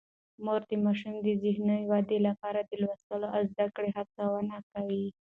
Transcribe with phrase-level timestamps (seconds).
[0.45, 5.05] مور د ماشومانو د ذهني ودې لپاره د لوستلو او زده کړې هڅونه کوي.